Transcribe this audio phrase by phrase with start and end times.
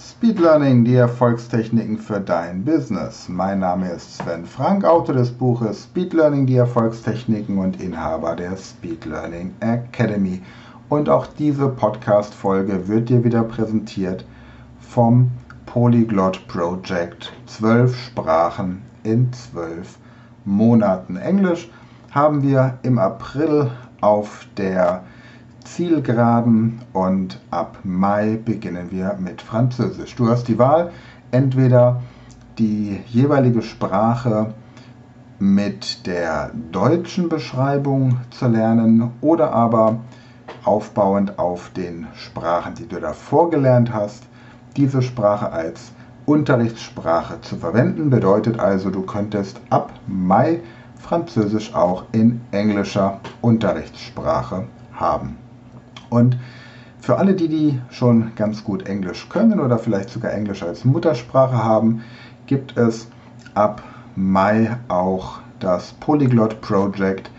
[0.00, 3.28] Speed Learning, die Erfolgstechniken für dein Business.
[3.28, 8.56] Mein Name ist Sven Frank, Autor des Buches Speed Learning, die Erfolgstechniken und Inhaber der
[8.56, 10.40] Speed Learning Academy.
[10.88, 14.24] Und auch diese Podcast-Folge wird dir wieder präsentiert
[14.78, 15.32] vom
[15.66, 17.32] Polyglot Project.
[17.46, 19.98] Zwölf Sprachen in zwölf
[20.44, 21.16] Monaten.
[21.16, 21.68] Englisch
[22.12, 25.02] haben wir im April auf der
[25.64, 30.14] Zielgeraden und ab Mai beginnen wir mit Französisch.
[30.16, 30.90] Du hast die Wahl,
[31.30, 32.02] entweder
[32.58, 34.54] die jeweilige Sprache
[35.38, 40.00] mit der deutschen Beschreibung zu lernen oder aber
[40.64, 44.24] aufbauend auf den Sprachen, die du davor gelernt hast,
[44.76, 45.92] diese Sprache als
[46.26, 48.10] Unterrichtssprache zu verwenden.
[48.10, 50.60] Bedeutet also, du könntest ab Mai
[50.96, 55.36] Französisch auch in englischer Unterrichtssprache haben.
[56.10, 56.36] Und
[57.00, 61.62] für alle, die, die schon ganz gut Englisch können oder vielleicht sogar Englisch als Muttersprache
[61.62, 62.02] haben,
[62.46, 63.08] gibt es
[63.54, 63.82] ab
[64.16, 67.30] Mai auch das Polyglot Project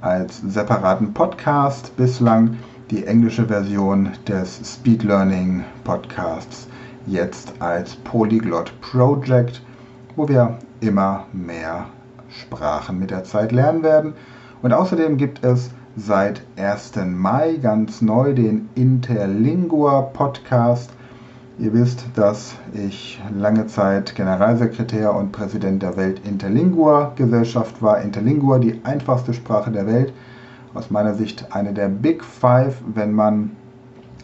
[0.00, 1.96] als separaten Podcast.
[1.96, 2.56] Bislang
[2.90, 6.68] die englische Version des Speed Learning Podcasts
[7.06, 9.62] jetzt als Polyglot Project,
[10.16, 11.86] wo wir immer mehr
[12.28, 14.14] Sprachen mit der Zeit lernen werden.
[14.62, 16.92] Und außerdem gibt es seit 1.
[17.06, 20.90] Mai ganz neu den Interlingua Podcast.
[21.56, 28.00] Ihr wisst, dass ich lange Zeit Generalsekretär und Präsident der Welt Interlingua Gesellschaft war.
[28.00, 30.12] Interlingua, die einfachste Sprache der Welt.
[30.74, 33.52] Aus meiner Sicht eine der Big Five, wenn man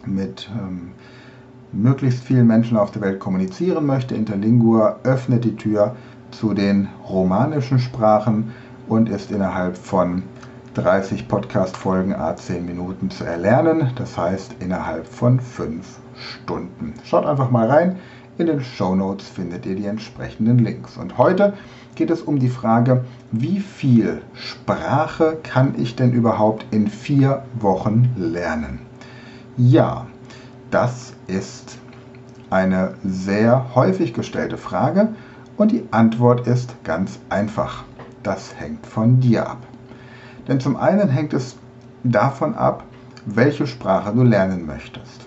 [0.05, 0.91] mit ähm,
[1.73, 4.17] möglichst vielen Menschen auf der Welt kommunizieren möchte.
[4.17, 5.95] Interlingua öffnet die Tür
[6.33, 8.51] zu den romanischen Sprachen
[8.89, 10.25] und ist innerhalb von
[10.75, 13.91] 30 Podcast-Folgen a 10 Minuten zu erlernen.
[13.97, 16.95] Das heißt innerhalb von 5 Stunden.
[17.05, 17.97] Schaut einfach mal rein.
[18.39, 20.97] In den Show Notes findet ihr die entsprechenden Links.
[20.97, 21.55] Und heute
[21.97, 28.15] geht es um die Frage, wie viel Sprache kann ich denn überhaupt in vier Wochen
[28.17, 28.81] lernen?
[29.57, 30.07] Ja,
[30.71, 31.79] das ist
[32.49, 35.09] eine sehr häufig gestellte Frage
[35.57, 37.85] und die Antwort ist ganz einfach.
[38.23, 39.59] Das hängt von dir ab.
[40.49, 41.57] Denn zum einen hängt es
[42.05, 42.85] davon ab,
[43.27, 45.27] welche Sprache du lernen möchtest.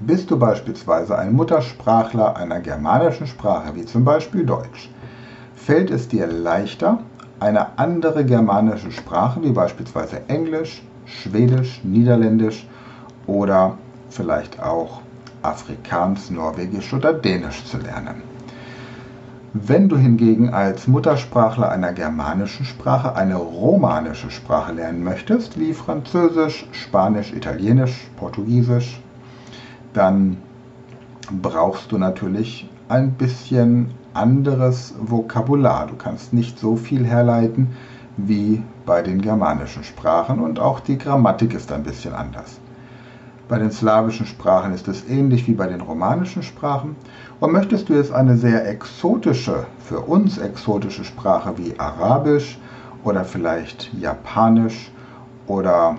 [0.00, 4.90] Bist du beispielsweise ein Muttersprachler einer germanischen Sprache, wie zum Beispiel Deutsch,
[5.54, 6.98] fällt es dir leichter,
[7.38, 12.66] eine andere germanische Sprache, wie beispielsweise Englisch, Schwedisch, Niederländisch
[13.26, 13.76] oder
[14.10, 15.02] vielleicht auch
[15.42, 18.31] Afrikaans, Norwegisch oder Dänisch zu lernen.
[19.54, 26.66] Wenn du hingegen als Muttersprachler einer germanischen Sprache eine romanische Sprache lernen möchtest, wie Französisch,
[26.72, 29.02] Spanisch, Italienisch, Portugiesisch,
[29.92, 30.38] dann
[31.42, 35.86] brauchst du natürlich ein bisschen anderes Vokabular.
[35.86, 37.76] Du kannst nicht so viel herleiten
[38.16, 42.58] wie bei den germanischen Sprachen und auch die Grammatik ist ein bisschen anders.
[43.48, 46.96] Bei den slawischen Sprachen ist es ähnlich wie bei den romanischen Sprachen.
[47.40, 52.58] Und möchtest du jetzt eine sehr exotische, für uns exotische Sprache wie Arabisch
[53.04, 54.90] oder vielleicht Japanisch
[55.46, 55.96] oder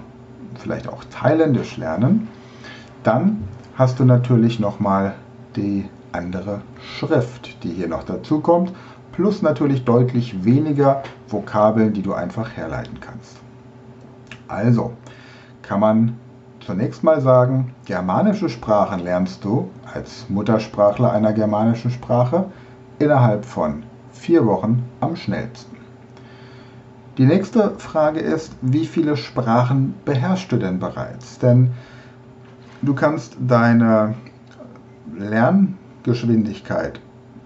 [0.55, 2.27] vielleicht auch Thailändisch lernen,
[3.03, 3.43] dann
[3.75, 5.15] hast du natürlich nochmal
[5.55, 6.61] die andere
[6.97, 8.73] Schrift, die hier noch dazu kommt,
[9.11, 13.37] plus natürlich deutlich weniger Vokabeln, die du einfach herleiten kannst.
[14.47, 14.93] Also
[15.61, 16.17] kann man
[16.65, 22.45] zunächst mal sagen, germanische Sprachen lernst du als Muttersprachler einer germanischen Sprache
[22.99, 25.77] innerhalb von vier Wochen am schnellsten.
[27.17, 31.37] Die nächste Frage ist, wie viele Sprachen beherrschst du denn bereits?
[31.37, 31.71] Denn
[32.81, 34.15] du kannst deine
[35.15, 36.99] Lerngeschwindigkeit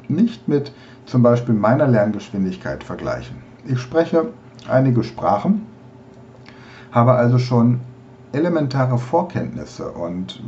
[0.07, 0.71] nicht mit
[1.05, 3.37] zum Beispiel meiner Lerngeschwindigkeit vergleichen.
[3.65, 4.29] Ich spreche
[4.69, 5.65] einige Sprachen,
[6.91, 7.81] habe also schon
[8.37, 10.41] elementare Vorkenntnisse und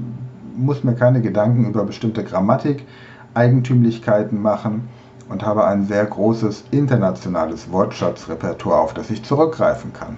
[0.56, 2.86] muss mir keine Gedanken über bestimmte Grammatik,
[3.34, 4.88] Eigentümlichkeiten machen
[5.30, 10.18] und habe ein sehr großes internationales Wortschatzrepertoire, auf das ich zurückgreifen kann.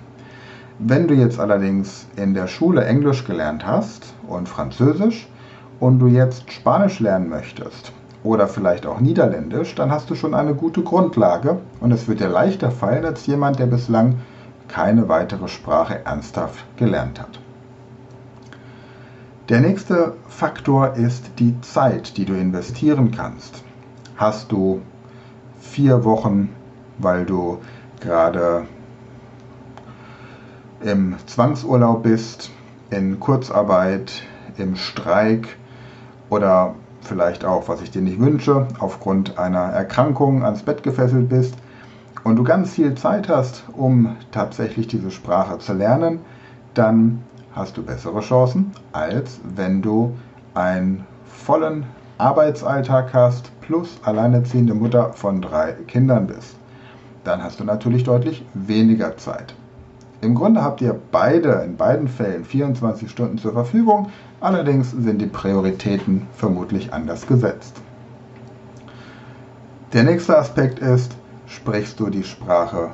[0.79, 5.29] Wenn du jetzt allerdings in der Schule Englisch gelernt hast und Französisch
[5.79, 7.91] und du jetzt Spanisch lernen möchtest
[8.24, 12.29] oder vielleicht auch Niederländisch, dann hast du schon eine gute Grundlage und es wird dir
[12.29, 14.15] leichter fallen als jemand, der bislang
[14.67, 17.40] keine weitere Sprache ernsthaft gelernt hat.
[19.51, 23.65] Der nächste Faktor ist die Zeit, die du investieren kannst.
[24.15, 24.80] Hast du
[25.59, 26.56] vier Wochen,
[27.00, 27.57] weil du
[28.00, 28.65] gerade
[30.81, 32.50] im Zwangsurlaub bist,
[32.92, 34.24] in Kurzarbeit,
[34.56, 35.57] im Streik
[36.30, 41.56] oder vielleicht auch, was ich dir nicht wünsche, aufgrund einer Erkrankung ans Bett gefesselt bist
[42.24, 46.21] und du ganz viel Zeit hast, um tatsächlich diese Sprache zu lernen,
[46.74, 50.15] dann hast du bessere Chancen, als wenn du
[50.53, 51.86] einen vollen
[52.18, 56.56] Arbeitsalltag hast plus alleinerziehende Mutter von drei Kindern bist.
[57.24, 59.56] Dann hast du natürlich deutlich weniger Zeit.
[60.21, 64.09] Im Grunde habt ihr beide in beiden Fällen 24 Stunden zur Verfügung,
[64.39, 67.81] allerdings sind die Prioritäten vermutlich anders gesetzt.
[69.94, 71.15] Der nächste Aspekt ist,
[71.48, 72.92] sprichst du die Sprache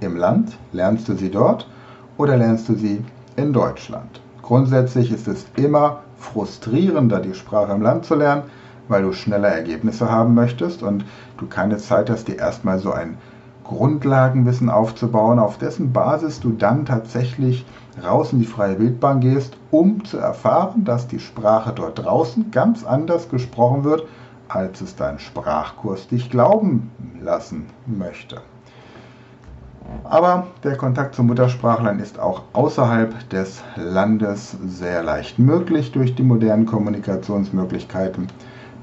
[0.00, 1.68] im Land, lernst du sie dort
[2.16, 3.04] oder lernst du sie
[3.40, 4.20] in Deutschland?
[4.42, 8.44] Grundsätzlich ist es immer frustrierender, die Sprache im Land zu lernen,
[8.88, 11.04] weil du schneller Ergebnisse haben möchtest und
[11.38, 13.16] du keine Zeit hast, dir erstmal so ein
[13.64, 17.64] Grundlagenwissen aufzubauen, auf dessen Basis du dann tatsächlich
[18.04, 22.84] raus in die freie Wildbahn gehst, um zu erfahren, dass die Sprache dort draußen ganz
[22.84, 24.04] anders gesprochen wird,
[24.48, 26.90] als es dein Sprachkurs dich glauben
[27.22, 28.42] lassen möchte.
[30.04, 36.22] Aber der Kontakt zu Muttersprachlern ist auch außerhalb des Landes sehr leicht möglich durch die
[36.22, 38.28] modernen Kommunikationsmöglichkeiten.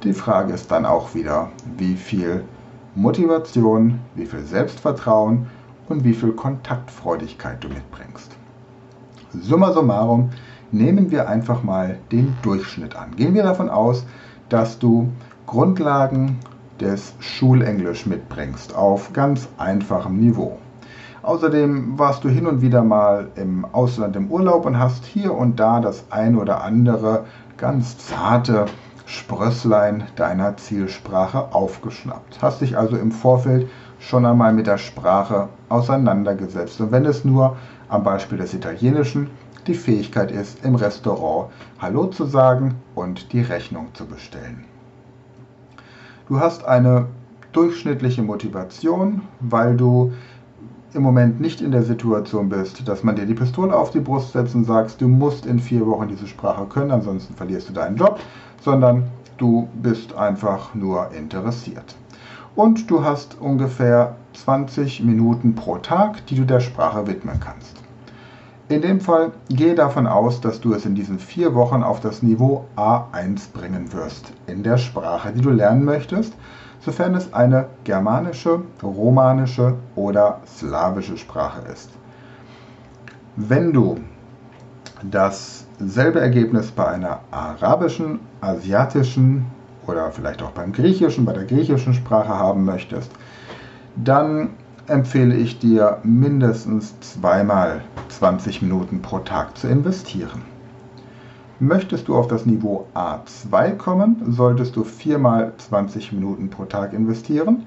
[0.04, 2.44] Die Frage ist dann auch wieder, wie viel
[2.96, 5.48] Motivation, wie viel Selbstvertrauen
[5.90, 8.36] und wie viel Kontaktfreudigkeit du mitbringst.
[9.32, 10.30] Summa summarum
[10.72, 13.16] nehmen wir einfach mal den Durchschnitt an.
[13.16, 14.06] Gehen wir davon aus,
[14.50, 15.10] dass du
[15.46, 16.40] Grundlagen
[16.80, 20.58] des Schulenglisch mitbringst auf ganz einfachem Niveau.
[21.28, 25.60] Außerdem warst du hin und wieder mal im Ausland im Urlaub und hast hier und
[25.60, 27.26] da das ein oder andere
[27.58, 28.68] ganz zarte
[29.06, 32.42] Sprösslein deiner Zielsprache aufgeschnappt.
[32.42, 33.68] Hast dich also im Vorfeld
[34.00, 36.80] schon einmal mit der Sprache auseinandergesetzt.
[36.80, 37.58] Und wenn es nur
[37.90, 39.30] am Beispiel des Italienischen
[39.68, 44.64] die Fähigkeit ist, im Restaurant Hallo zu sagen und die Rechnung zu bestellen.
[46.30, 47.08] Du hast eine
[47.52, 50.14] durchschnittliche Motivation, weil du
[50.94, 54.34] im Moment nicht in der Situation bist, dass man dir die Pistole auf die Brust
[54.34, 57.98] setzt und sagst, du musst in vier Wochen diese Sprache können, ansonsten verlierst du deinen
[57.98, 58.20] Job,
[58.62, 59.04] sondern
[59.38, 61.96] du bist einfach nur interessiert.
[62.56, 67.78] Und du hast ungefähr 20 Minuten pro Tag, die du der Sprache widmen kannst.
[68.70, 72.22] In dem Fall gehe davon aus, dass du es in diesen vier Wochen auf das
[72.22, 76.34] Niveau A1 bringen wirst in der Sprache, die du lernen möchtest,
[76.80, 81.90] sofern es eine germanische, romanische oder slawische Sprache ist.
[83.36, 84.00] Wenn du
[85.04, 89.46] dasselbe Ergebnis bei einer arabischen, asiatischen
[89.86, 93.12] oder vielleicht auch beim griechischen, bei der griechischen Sprache haben möchtest,
[93.96, 94.52] dann
[94.88, 100.57] empfehle ich dir mindestens zweimal 20 Minuten pro Tag zu investieren.
[101.60, 107.66] Möchtest du auf das Niveau A2 kommen, solltest du viermal 20 Minuten pro Tag investieren.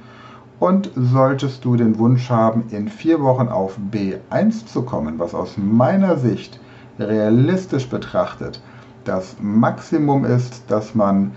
[0.61, 5.57] Und solltest du den Wunsch haben, in vier Wochen auf B1 zu kommen, was aus
[5.57, 6.61] meiner Sicht
[6.99, 8.61] realistisch betrachtet
[9.05, 11.33] das Maximum ist, das man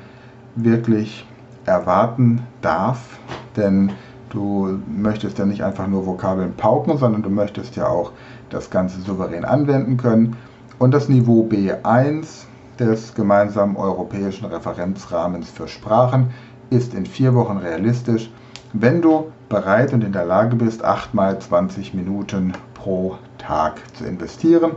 [0.56, 1.26] wirklich
[1.66, 3.18] erwarten darf,
[3.56, 3.92] denn
[4.30, 8.12] du möchtest ja nicht einfach nur Vokabeln pauken, sondern du möchtest ja auch
[8.50, 10.36] das Ganze souverän anwenden können.
[10.80, 12.46] Und das Niveau B1
[12.80, 16.32] des gemeinsamen europäischen Referenzrahmens für Sprachen
[16.70, 18.32] ist in vier Wochen realistisch,
[18.74, 24.06] wenn du bereit und in der Lage bist, 8 mal 20 Minuten pro Tag zu
[24.06, 24.72] investieren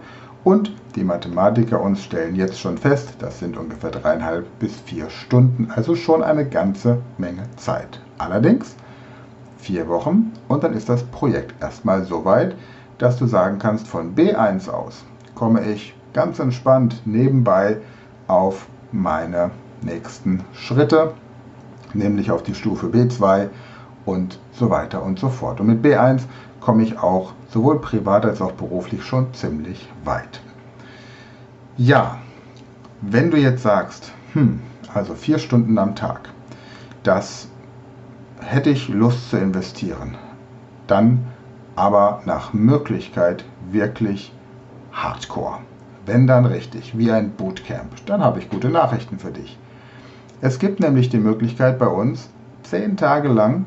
[0.45, 5.71] und die Mathematiker uns stellen jetzt schon fest, das sind ungefähr dreieinhalb bis vier Stunden,
[5.75, 8.01] also schon eine ganze Menge Zeit.
[8.19, 8.77] Allerdings
[9.59, 12.55] vier Wochen und dann ist das Projekt erstmal so weit,
[12.99, 15.05] dass du sagen kannst, von B1 aus
[15.37, 17.77] komme ich ganz entspannt nebenbei
[18.27, 19.53] auf meine
[19.83, 21.13] nächsten Schritte,
[21.95, 23.51] nämlich auf die Stufe B2
[24.05, 25.61] und so weiter und so fort.
[25.61, 26.23] Und mit B1
[26.61, 30.41] komme ich auch sowohl privat als auch beruflich schon ziemlich weit.
[31.77, 32.19] Ja,
[33.03, 34.61] wenn du jetzt sagst, hm,
[34.93, 36.31] also vier Stunden am Tag,
[37.03, 37.49] das
[38.41, 40.17] hätte ich Lust zu investieren,
[40.87, 41.27] dann
[41.75, 44.33] aber nach Möglichkeit wirklich
[44.97, 45.59] hardcore.
[46.07, 49.59] Wenn dann richtig, wie ein Bootcamp, dann habe ich gute Nachrichten für dich.
[50.41, 52.29] Es gibt nämlich die Möglichkeit bei uns,
[52.63, 53.67] zehn Tage lang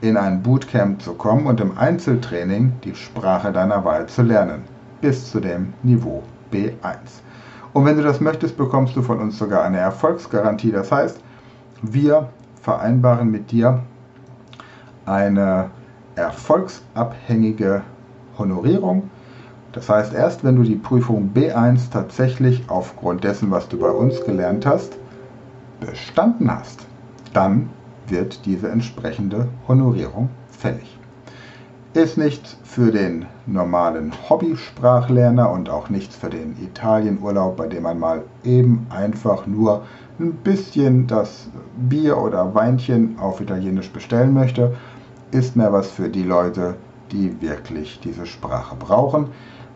[0.00, 4.62] in ein Bootcamp zu kommen und im Einzeltraining die Sprache deiner Wahl zu lernen,
[5.00, 6.74] bis zu dem Niveau B1.
[7.72, 10.72] Und wenn du das möchtest, bekommst du von uns sogar eine Erfolgsgarantie.
[10.72, 11.20] Das heißt,
[11.82, 12.28] wir
[12.60, 13.82] vereinbaren mit dir
[15.06, 15.70] eine
[16.16, 17.82] erfolgsabhängige
[18.38, 19.10] Honorierung.
[19.78, 24.24] Das heißt, erst wenn du die Prüfung B1 tatsächlich aufgrund dessen, was du bei uns
[24.24, 24.96] gelernt hast,
[25.78, 26.84] bestanden hast,
[27.32, 27.70] dann
[28.08, 30.98] wird diese entsprechende Honorierung fällig.
[31.94, 38.00] Ist nichts für den normalen Hobbysprachlerner und auch nichts für den Italienurlaub, bei dem man
[38.00, 39.84] mal eben einfach nur
[40.18, 41.50] ein bisschen das
[41.88, 44.74] Bier oder Weinchen auf Italienisch bestellen möchte,
[45.30, 46.74] ist mehr was für die Leute,
[47.12, 49.28] die wirklich diese Sprache brauchen,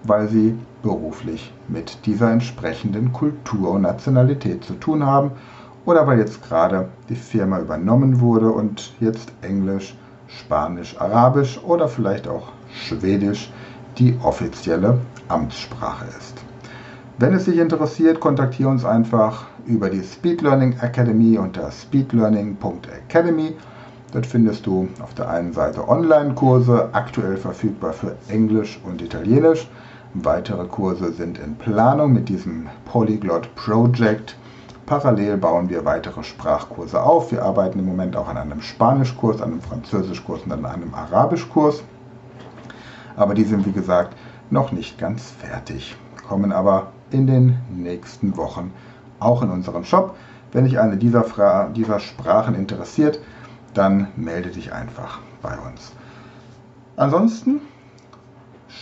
[0.05, 5.33] weil sie beruflich mit dieser entsprechenden Kultur und Nationalität zu tun haben
[5.85, 9.97] oder weil jetzt gerade die Firma übernommen wurde und jetzt Englisch,
[10.29, 13.53] Spanisch, Arabisch oder vielleicht auch Schwedisch
[13.99, 16.43] die offizielle Amtssprache ist.
[17.19, 23.55] Wenn es dich interessiert, kontaktiere uns einfach über die Speed Learning Academy unter speedlearning.academy.
[24.13, 29.69] Dort findest du auf der einen Seite Online-Kurse, aktuell verfügbar für Englisch und Italienisch.
[30.15, 34.37] Weitere Kurse sind in Planung mit diesem Polyglot Project
[34.87, 37.31] Parallel bauen wir weitere Sprachkurse auf.
[37.31, 41.83] Wir arbeiten im Moment auch an einem Spanischkurs, einem Französischkurs und an einem Arabischkurs.
[43.17, 44.17] Aber die sind, wie gesagt,
[44.51, 45.97] noch nicht ganz fertig,
[46.29, 48.73] kommen aber in den nächsten Wochen
[49.21, 50.17] auch in unseren Shop.
[50.51, 53.21] Wenn dich eine dieser, Fra dieser Sprachen interessiert,
[53.75, 55.93] dann melde dich einfach bei uns.
[56.97, 57.61] Ansonsten,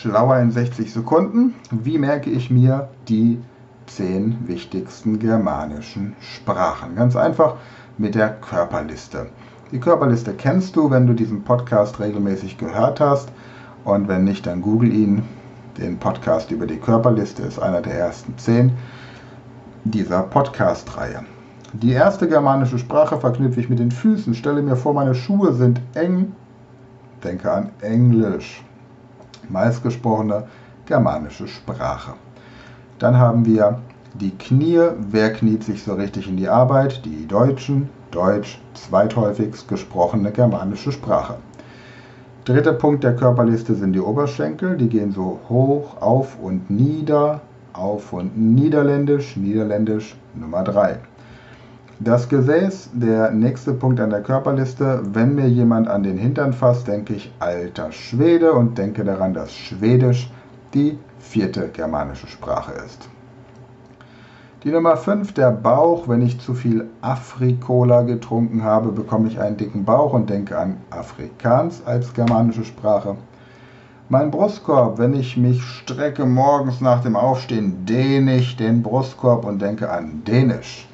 [0.00, 3.38] schlauer in 60 Sekunden, wie merke ich mir die
[3.84, 6.94] zehn wichtigsten germanischen Sprachen.
[6.96, 7.56] Ganz einfach
[7.98, 9.26] mit der Körperliste.
[9.72, 13.30] Die Körperliste kennst du, wenn du diesen Podcast regelmäßig gehört hast.
[13.84, 15.22] Und wenn nicht, dann google ihn.
[15.76, 18.72] Den Podcast über die Körperliste ist einer der ersten zehn
[19.84, 21.24] dieser Podcast-Reihe.
[21.74, 24.34] Die erste germanische Sprache verknüpfe ich mit den Füßen.
[24.34, 26.32] Stelle mir vor, meine Schuhe sind eng.
[27.22, 28.64] Denke an Englisch.
[29.50, 30.44] Meistgesprochene
[30.86, 32.12] germanische Sprache.
[32.98, 33.80] Dann haben wir
[34.14, 34.80] die Knie.
[35.10, 37.04] Wer kniet sich so richtig in die Arbeit?
[37.04, 37.88] Die Deutschen.
[38.10, 41.36] Deutsch, zweithäufigst gesprochene germanische Sprache.
[42.44, 44.76] Dritter Punkt der Körperliste sind die Oberschenkel.
[44.76, 47.40] Die gehen so hoch, auf und nieder,
[47.72, 50.98] auf und niederländisch, niederländisch Nummer 3.
[52.02, 55.02] Das Gesäß, der nächste Punkt an der Körperliste.
[55.12, 59.52] Wenn mir jemand an den Hintern fasst, denke ich alter Schwede und denke daran, dass
[59.52, 60.32] Schwedisch
[60.72, 63.06] die vierte germanische Sprache ist.
[64.64, 66.08] Die Nummer 5, der Bauch.
[66.08, 70.78] Wenn ich zu viel Afrikola getrunken habe, bekomme ich einen dicken Bauch und denke an
[70.88, 73.16] Afrikaans als germanische Sprache.
[74.08, 79.60] Mein Brustkorb, wenn ich mich strecke morgens nach dem Aufstehen, dehne ich den Brustkorb und
[79.60, 80.89] denke an Dänisch.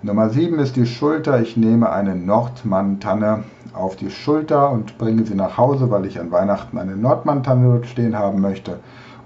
[0.00, 1.42] Nummer 7 ist die Schulter.
[1.42, 3.42] Ich nehme eine Nordmann-Tanne
[3.74, 7.86] auf die Schulter und bringe sie nach Hause, weil ich an Weihnachten eine Nordmann-Tanne dort
[7.86, 8.78] stehen haben möchte.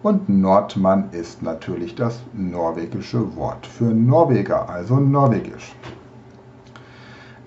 [0.03, 5.75] Und Nordmann ist natürlich das norwegische Wort für Norweger, also Norwegisch.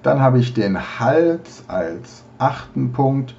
[0.04, 3.34] Dann habe ich den Hals als achten Punkt.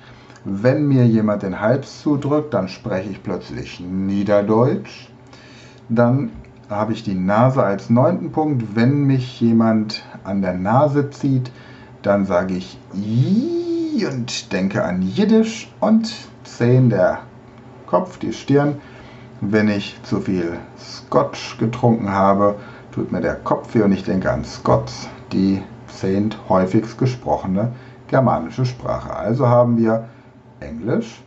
[0.44, 5.10] Wenn mir jemand den Hals zudrückt, dann spreche ich plötzlich Niederdeutsch.
[5.88, 6.30] Dann
[6.68, 8.74] habe ich die Nase als neunten Punkt.
[8.74, 11.50] Wenn mich jemand an der Nase zieht,
[12.02, 12.78] dann sage ich
[14.06, 16.12] und denke an Jiddisch und
[16.44, 17.20] zehn der
[17.86, 18.76] Kopf, die Stirn
[19.40, 22.56] wenn ich zu viel Scotch getrunken habe,
[22.92, 27.72] tut mir der Kopf weh und ich denke an Scots, die zehnt häufigst gesprochene
[28.08, 29.14] germanische Sprache.
[29.14, 30.08] Also haben wir
[30.60, 31.22] Englisch,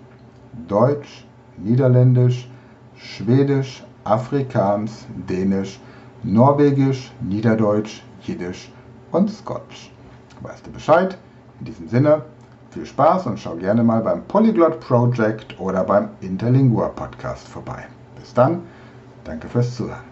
[0.68, 1.26] Deutsch,
[1.58, 2.50] Niederländisch,
[2.96, 5.80] Schwedisch, Afrikaans, Dänisch,
[6.24, 8.72] Norwegisch, Niederdeutsch, Jiddisch
[9.12, 9.92] und Scotch.
[10.42, 11.18] Weißt du Bescheid?
[11.60, 12.24] In diesem Sinne,
[12.72, 17.88] viel Spaß und schau gerne mal beim Polyglot Project oder beim Interlingua Podcast vorbei.
[18.20, 18.62] Bis dann,
[19.24, 20.09] danke fürs Zuhören.